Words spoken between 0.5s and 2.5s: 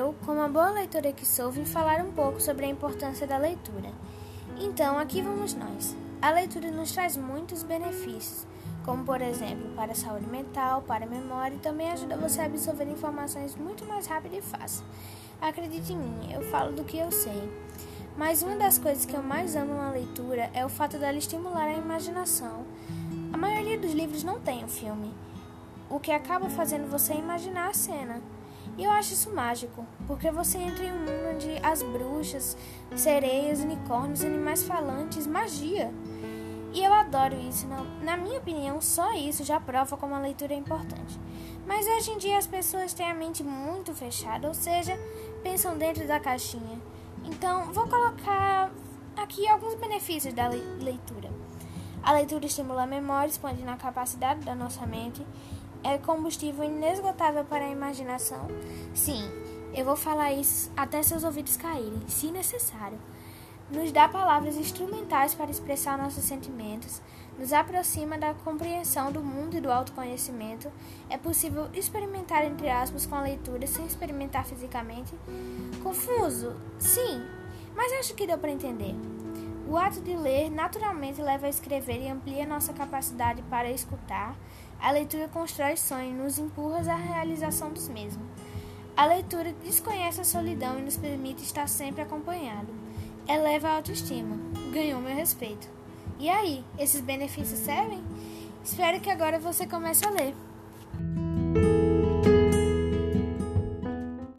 leitora que sou, vim falar um pouco